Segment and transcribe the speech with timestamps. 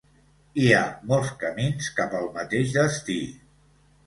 [0.61, 0.79] Hi ha
[1.11, 3.21] molts camins cap al mateix destí.